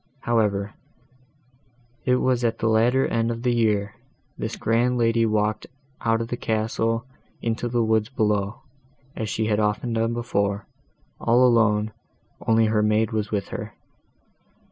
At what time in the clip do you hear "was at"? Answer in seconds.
2.15-2.57